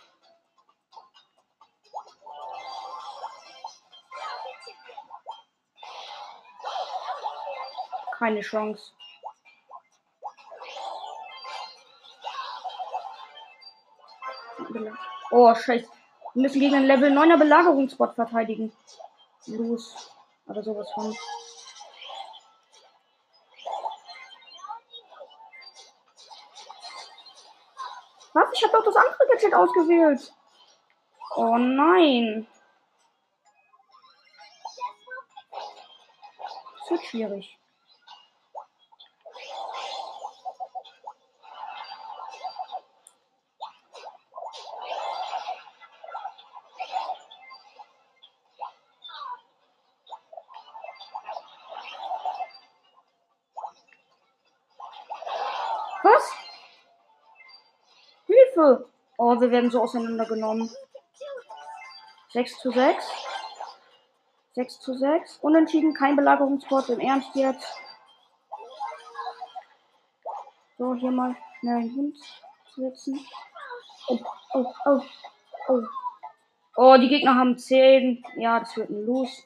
Keine 8.18 8.40
Chance. 8.40 8.90
Oh, 15.30 15.54
scheiße. 15.54 15.95
Wir 16.36 16.42
müssen 16.42 16.60
gegen 16.60 16.74
einen 16.74 16.84
Level 16.84 17.10
9er 17.10 17.38
Belagerungsbot 17.38 18.14
verteidigen. 18.14 18.70
Los. 19.46 20.12
Oder 20.46 20.62
sowas 20.62 20.86
von. 20.92 21.16
Was? 28.34 28.52
Ich 28.52 28.62
habe 28.64 28.72
doch 28.74 28.84
das 28.84 28.96
andere 28.96 29.26
Gadget 29.30 29.54
ausgewählt. 29.54 30.30
Oh 31.36 31.56
nein. 31.56 32.46
Das 36.80 36.90
wird 36.90 37.04
schwierig. 37.06 37.58
Was? 56.06 56.32
Hilfe! 58.26 58.88
Oh, 59.28 59.40
wir 59.40 59.50
werden 59.50 59.72
so 59.72 59.82
auseinandergenommen. 59.82 60.70
6 62.32 62.60
zu 62.60 62.70
6. 62.70 63.04
6 64.54 64.80
zu 64.80 64.94
6. 64.94 65.38
Unentschieden, 65.38 65.94
kein 65.94 66.14
Belagerungsbot. 66.14 66.90
Im 66.90 67.00
Ernst 67.00 67.34
jetzt. 67.34 67.66
So, 70.78 70.94
hier 70.94 71.10
mal 71.10 71.34
schnell 71.58 71.78
einen 71.78 71.96
Hund 71.96 72.16
setzen. 72.76 73.18
Oh, 74.06 74.20
oh, 74.52 74.72
oh, 74.84 75.02
oh. 75.70 75.82
Oh, 76.76 76.96
die 76.96 77.08
Gegner 77.08 77.34
haben 77.34 77.58
10. 77.58 78.22
Ja, 78.36 78.60
das 78.60 78.76
wird 78.76 78.90
ein 78.90 79.06
Los. 79.06 79.42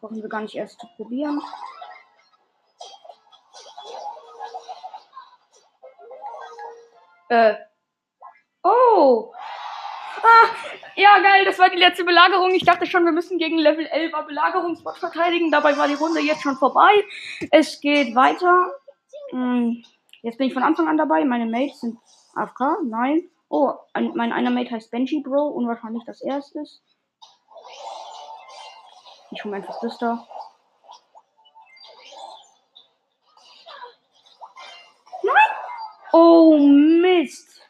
Brauchen 0.00 0.22
wir 0.22 0.28
gar 0.28 0.42
nicht 0.42 0.54
erst 0.54 0.78
zu 0.78 0.86
probieren. 0.94 1.42
Äh. 7.32 7.54
Oh. 8.62 9.32
Ah, 10.22 10.48
ja, 10.96 11.18
geil, 11.20 11.46
das 11.46 11.58
war 11.58 11.70
die 11.70 11.78
letzte 11.78 12.04
Belagerung. 12.04 12.50
Ich 12.50 12.64
dachte 12.64 12.84
schon, 12.84 13.06
wir 13.06 13.12
müssen 13.12 13.38
gegen 13.38 13.56
Level 13.56 13.86
11er 13.86 14.26
Belagerungsbot 14.26 14.98
verteidigen. 14.98 15.50
Dabei 15.50 15.78
war 15.78 15.88
die 15.88 15.94
Runde 15.94 16.20
jetzt 16.20 16.42
schon 16.42 16.56
vorbei. 16.56 16.92
Es 17.50 17.80
geht 17.80 18.14
weiter. 18.14 18.70
Hm, 19.30 19.82
jetzt 20.20 20.36
bin 20.36 20.48
ich 20.48 20.52
von 20.52 20.62
Anfang 20.62 20.88
an 20.88 20.98
dabei. 20.98 21.24
Meine 21.24 21.46
Mates 21.46 21.80
sind 21.80 21.98
AFK. 22.34 22.82
Nein. 22.84 23.30
Oh, 23.48 23.72
ein, 23.94 24.12
mein 24.14 24.32
einer 24.32 24.50
Mate 24.50 24.70
heißt 24.70 24.90
Benji 24.90 25.22
Bro. 25.22 25.48
Unwahrscheinlich, 25.48 26.04
dass 26.04 26.20
er 26.20 26.36
es 26.36 26.54
ist. 26.54 26.82
Ich 29.30 29.42
hole 29.42 29.56
einfach 29.56 29.80
das 29.80 29.96
da. 29.96 30.28
Nein! 35.22 35.34
Oh, 36.12 36.58
Mist. 37.22 37.60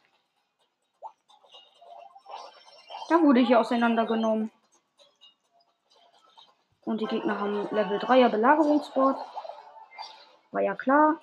Da 3.11 3.21
wurde 3.21 3.41
ich 3.41 3.55
auseinandergenommen. 3.55 4.51
Und 6.85 7.03
die 7.03 7.07
Gegner 7.07 7.39
haben 7.39 7.69
Level 7.71 7.99
3er 7.99 8.31
Belagerungsbord. 8.31 9.19
War 10.53 10.63
ja 10.63 10.75
klar. 10.75 11.21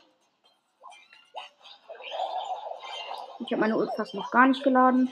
Ich 3.40 3.52
habe 3.52 3.62
meine 3.62 3.78
Ult 3.78 3.90
fast 3.96 4.14
noch 4.14 4.30
gar 4.30 4.48
nicht 4.48 4.64
geladen. 4.64 5.12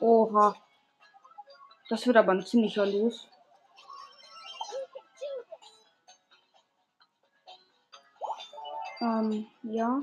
Oha. 0.00 0.56
Das 1.88 2.06
wird 2.06 2.16
aber 2.16 2.32
ein 2.32 2.44
ziemlicher 2.44 2.86
Los. 2.86 3.28
Ähm, 9.22 9.46
ja. 9.62 10.00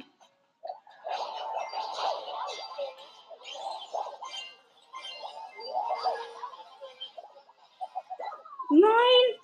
Nein! 8.70 9.40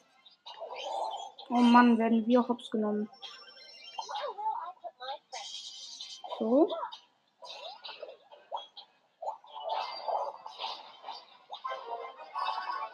Oh 1.50 1.56
Mann, 1.56 1.98
werden 1.98 2.26
wir 2.26 2.48
hops 2.48 2.70
genommen. 2.72 3.10
So. 6.40 6.70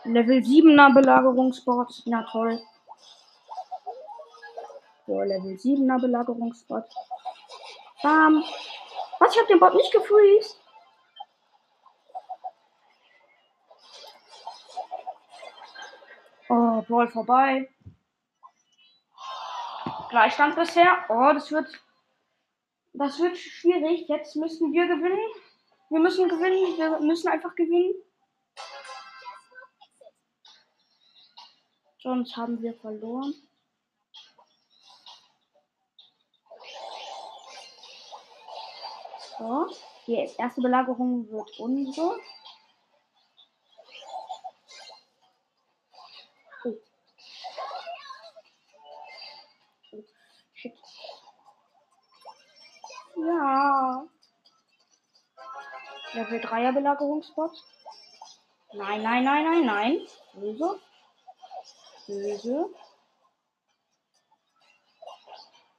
Level 0.03 0.37
7er 0.39 0.93
Belagerungsbot. 0.93 2.03
Na 2.05 2.23
toll. 2.23 2.59
So, 5.11 5.19
Level 5.19 5.57
7er 5.57 5.99
Belagerungsbot. 5.99 6.85
Bam. 8.01 8.45
Was? 9.19 9.33
Ich 9.35 9.41
hab 9.41 9.47
den 9.49 9.59
Bot 9.59 9.75
nicht 9.75 9.91
gefreezed. 9.91 10.57
Oh, 16.47 16.81
Brawl 16.83 17.09
vorbei. 17.09 17.69
Gleichstand 20.11 20.55
bisher. 20.55 21.03
Oh, 21.09 21.33
das 21.33 21.51
wird. 21.51 21.67
Das 22.93 23.19
wird 23.19 23.37
schwierig. 23.37 24.07
Jetzt 24.07 24.37
müssen 24.37 24.71
wir 24.71 24.87
gewinnen. 24.87 25.29
Wir 25.89 25.99
müssen 25.99 26.29
gewinnen. 26.29 26.77
Wir 26.77 26.99
müssen 27.01 27.27
einfach 27.27 27.53
gewinnen. 27.55 27.95
Sonst 31.99 32.37
haben 32.37 32.61
wir 32.61 32.73
verloren. 32.75 33.33
So, 39.41 39.65
die 40.05 40.29
erste 40.37 40.61
Belagerung 40.61 41.27
wird 41.31 41.59
unsere. 41.59 42.19
Oh, 49.91 50.03
shit. 50.53 50.77
Ja. 53.15 54.05
Level 56.13 56.39
3er 56.39 56.73
Belagerungsbot. 56.73 57.51
Nein, 58.73 59.01
nein, 59.01 59.23
nein, 59.23 59.43
nein, 59.43 59.65
nein. 59.65 60.07
Böse. 60.35 60.79
Böse. 62.05 62.69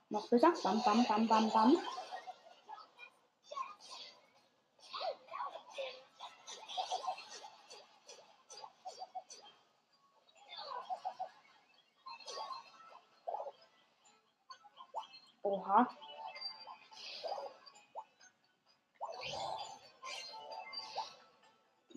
Noch 0.09 0.29
besser. 0.29 0.53
Bam, 0.65 0.83
bam, 0.83 1.07
bam, 1.07 1.29
bam, 1.29 1.51
bam. 1.51 1.79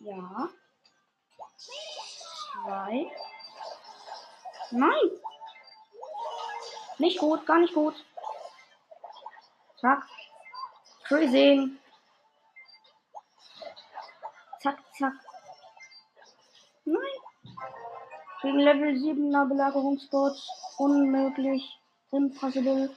Ja. 0.06 0.50
Zwei. 2.52 3.12
Nein. 4.70 5.10
Nicht 7.00 7.18
gut, 7.18 7.44
gar 7.48 7.58
nicht 7.58 7.74
gut. 7.74 7.96
Zack. 9.78 10.08
Freezing. 11.08 11.80
Zack, 14.62 14.78
zack. 14.96 15.14
Nein. 16.86 17.00
Gegen 18.44 18.60
Level 18.60 18.94
7er 18.94 19.48
Belagerungsbots. 19.48 20.48
Unmöglich. 20.78 21.80
Impossible. 22.12 22.96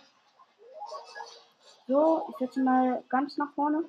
So, 1.87 2.29
ich 2.29 2.37
setze 2.37 2.61
mal 2.61 3.03
ganz 3.09 3.39
nach 3.39 3.55
vorne. 3.55 3.85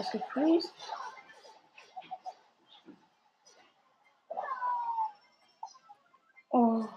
Er 0.00 0.04
ist 0.04 0.12
gefreezed. 0.12 0.72
Oh. 6.48 6.88